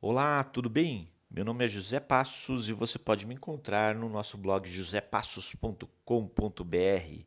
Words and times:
Olá, 0.00 0.44
tudo 0.44 0.70
bem? 0.70 1.12
Meu 1.28 1.44
nome 1.44 1.64
é 1.64 1.68
José 1.68 1.98
Passos 1.98 2.68
e 2.68 2.72
você 2.72 3.00
pode 3.00 3.26
me 3.26 3.34
encontrar 3.34 3.96
no 3.96 4.08
nosso 4.08 4.38
blog 4.38 4.70
josepassos.com.br. 4.70 7.24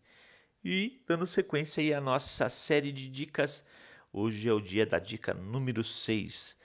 E 0.63 1.03
dando 1.05 1.25
sequência 1.25 1.81
aí 1.81 1.93
à 1.93 1.99
nossa 1.99 2.47
série 2.47 2.93
de 2.93 3.09
dicas, 3.09 3.65
hoje 4.13 4.47
é 4.47 4.53
o 4.53 4.61
dia 4.61 4.85
da 4.85 4.99
dica 4.99 5.33
número 5.33 5.83
6. 5.83 6.55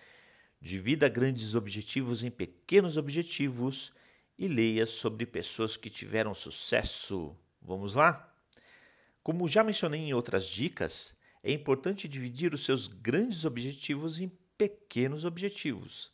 Divida 0.60 1.08
grandes 1.08 1.56
objetivos 1.56 2.22
em 2.22 2.30
pequenos 2.30 2.96
objetivos 2.96 3.92
e 4.38 4.46
leia 4.46 4.86
sobre 4.86 5.26
pessoas 5.26 5.76
que 5.76 5.90
tiveram 5.90 6.32
sucesso. 6.32 7.36
Vamos 7.60 7.96
lá? 7.96 8.32
Como 9.24 9.48
já 9.48 9.64
mencionei 9.64 10.02
em 10.02 10.14
outras 10.14 10.48
dicas, 10.48 11.18
é 11.42 11.50
importante 11.50 12.06
dividir 12.06 12.54
os 12.54 12.64
seus 12.64 12.86
grandes 12.86 13.44
objetivos 13.44 14.20
em 14.20 14.30
pequenos 14.56 15.24
objetivos. 15.24 16.12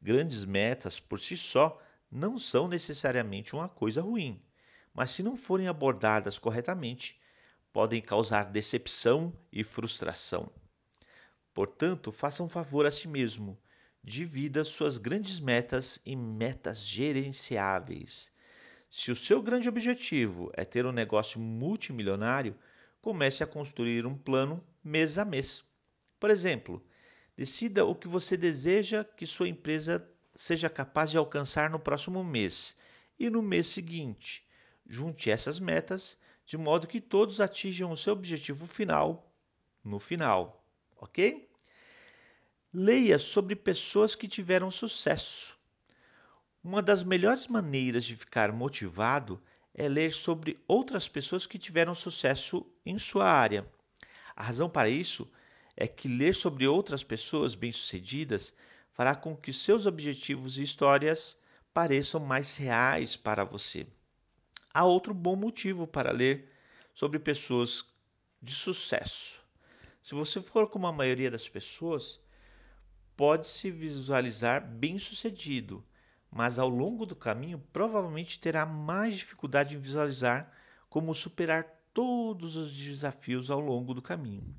Grandes 0.00 0.44
metas, 0.44 1.00
por 1.00 1.18
si 1.18 1.36
só, 1.36 1.80
não 2.10 2.38
são 2.38 2.68
necessariamente 2.68 3.54
uma 3.54 3.68
coisa 3.68 4.02
ruim, 4.02 4.40
mas 4.92 5.10
se 5.10 5.22
não 5.22 5.36
forem 5.36 5.66
abordadas 5.66 6.38
corretamente, 6.38 7.20
podem 7.72 8.00
causar 8.00 8.52
decepção 8.52 9.32
e 9.52 9.64
frustração. 9.64 10.52
Portanto, 11.52 12.12
faça 12.12 12.42
um 12.42 12.48
favor 12.48 12.86
a 12.86 12.90
si 12.90 13.08
mesmo. 13.08 13.58
Divida 14.02 14.64
suas 14.64 14.98
grandes 14.98 15.40
metas 15.40 15.98
em 16.04 16.16
metas 16.16 16.86
gerenciáveis. 16.86 18.30
Se 18.90 19.10
o 19.10 19.16
seu 19.16 19.42
grande 19.42 19.68
objetivo 19.68 20.52
é 20.54 20.64
ter 20.64 20.86
um 20.86 20.92
negócio 20.92 21.40
multimilionário, 21.40 22.56
comece 23.00 23.42
a 23.42 23.46
construir 23.46 24.06
um 24.06 24.16
plano 24.16 24.64
mês 24.82 25.18
a 25.18 25.24
mês. 25.24 25.64
Por 26.20 26.30
exemplo, 26.30 26.84
Decida 27.36 27.84
o 27.84 27.94
que 27.94 28.06
você 28.06 28.36
deseja 28.36 29.02
que 29.02 29.26
sua 29.26 29.48
empresa 29.48 30.08
seja 30.34 30.70
capaz 30.70 31.10
de 31.10 31.18
alcançar 31.18 31.68
no 31.68 31.78
próximo 31.78 32.22
mês 32.22 32.76
e 33.18 33.28
no 33.28 33.42
mês 33.42 33.66
seguinte. 33.68 34.46
Junte 34.86 35.30
essas 35.30 35.58
metas 35.58 36.16
de 36.46 36.56
modo 36.56 36.86
que 36.86 37.00
todos 37.00 37.40
atinjam 37.40 37.90
o 37.90 37.96
seu 37.96 38.12
objetivo 38.12 38.66
final 38.66 39.32
no 39.82 39.98
final, 39.98 40.64
ok? 40.96 41.48
Leia 42.72 43.18
sobre 43.18 43.56
pessoas 43.56 44.14
que 44.14 44.28
tiveram 44.28 44.70
sucesso. 44.70 45.58
Uma 46.62 46.82
das 46.82 47.02
melhores 47.04 47.46
maneiras 47.46 48.04
de 48.04 48.16
ficar 48.16 48.52
motivado 48.52 49.42
é 49.74 49.88
ler 49.88 50.12
sobre 50.12 50.62
outras 50.66 51.08
pessoas 51.08 51.46
que 51.46 51.58
tiveram 51.58 51.94
sucesso 51.94 52.66
em 52.86 52.98
sua 52.98 53.30
área. 53.30 53.66
A 54.34 54.42
razão 54.42 54.68
para 54.68 54.88
isso 54.88 55.30
é 55.30 55.43
que 55.88 56.08
ler 56.08 56.34
sobre 56.34 56.66
outras 56.66 57.02
pessoas 57.02 57.54
bem-sucedidas 57.54 58.52
fará 58.92 59.14
com 59.14 59.36
que 59.36 59.52
seus 59.52 59.86
objetivos 59.86 60.56
e 60.56 60.62
histórias 60.62 61.36
pareçam 61.72 62.20
mais 62.20 62.56
reais 62.56 63.16
para 63.16 63.44
você. 63.44 63.86
Há 64.72 64.84
outro 64.84 65.12
bom 65.12 65.34
motivo 65.34 65.86
para 65.86 66.12
ler 66.12 66.52
sobre 66.94 67.18
pessoas 67.18 67.84
de 68.40 68.52
sucesso. 68.52 69.42
Se 70.02 70.14
você 70.14 70.40
for 70.40 70.68
como 70.68 70.86
a 70.86 70.92
maioria 70.92 71.30
das 71.30 71.48
pessoas, 71.48 72.20
pode 73.16 73.48
se 73.48 73.70
visualizar 73.70 74.64
bem-sucedido, 74.64 75.84
mas 76.30 76.58
ao 76.58 76.68
longo 76.68 77.06
do 77.06 77.16
caminho 77.16 77.62
provavelmente 77.72 78.38
terá 78.38 78.66
mais 78.66 79.16
dificuldade 79.16 79.76
em 79.76 79.80
visualizar 79.80 80.52
como 80.88 81.14
superar 81.14 81.64
todos 81.92 82.54
os 82.56 82.72
desafios 82.72 83.50
ao 83.50 83.60
longo 83.60 83.94
do 83.94 84.02
caminho. 84.02 84.54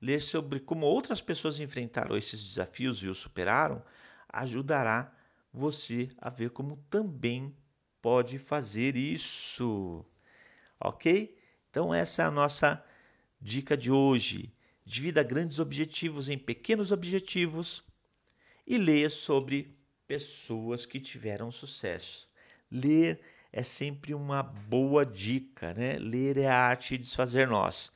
Ler 0.00 0.20
sobre 0.20 0.60
como 0.60 0.86
outras 0.86 1.20
pessoas 1.20 1.60
enfrentaram 1.60 2.16
esses 2.16 2.42
desafios 2.42 3.02
e 3.02 3.08
os 3.08 3.18
superaram 3.18 3.82
ajudará 4.28 5.12
você 5.52 6.08
a 6.18 6.30
ver 6.30 6.50
como 6.50 6.76
também 6.88 7.54
pode 8.00 8.38
fazer 8.38 8.96
isso. 8.96 10.04
Ok? 10.78 11.36
Então, 11.68 11.92
essa 11.94 12.22
é 12.22 12.24
a 12.24 12.30
nossa 12.30 12.82
dica 13.40 13.76
de 13.76 13.90
hoje. 13.90 14.52
Divida 14.84 15.22
grandes 15.22 15.58
objetivos 15.58 16.28
em 16.28 16.38
pequenos 16.38 16.90
objetivos 16.90 17.84
e 18.66 18.78
leia 18.78 19.10
sobre 19.10 19.76
pessoas 20.06 20.86
que 20.86 20.98
tiveram 20.98 21.50
sucesso. 21.50 22.28
Ler 22.70 23.20
é 23.52 23.62
sempre 23.62 24.14
uma 24.14 24.42
boa 24.42 25.04
dica, 25.04 25.74
né? 25.74 25.98
Ler 25.98 26.38
é 26.38 26.46
a 26.46 26.56
arte 26.56 26.96
de 26.96 27.04
desfazer 27.04 27.46
nós. 27.46 27.92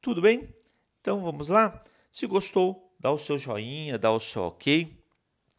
Tudo 0.00 0.20
bem? 0.20 0.57
Então 1.00 1.22
vamos 1.22 1.48
lá? 1.48 1.82
Se 2.10 2.26
gostou, 2.26 2.92
dá 2.98 3.10
o 3.10 3.18
seu 3.18 3.38
joinha, 3.38 3.98
dá 3.98 4.10
o 4.10 4.20
seu 4.20 4.42
ok. 4.42 4.96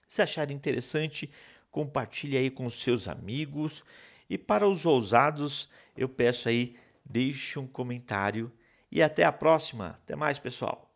Se 0.07 0.21
achar 0.21 0.51
interessante, 0.51 1.31
compartilhe 1.71 2.37
aí 2.37 2.49
com 2.49 2.69
seus 2.69 3.07
amigos. 3.07 3.83
E 4.29 4.37
para 4.37 4.67
os 4.67 4.85
ousados, 4.85 5.69
eu 5.95 6.09
peço 6.09 6.49
aí, 6.49 6.75
deixe 7.05 7.59
um 7.59 7.67
comentário. 7.67 8.51
E 8.91 9.01
até 9.01 9.23
a 9.23 9.31
próxima. 9.31 9.99
Até 10.03 10.15
mais, 10.15 10.39
pessoal. 10.39 10.88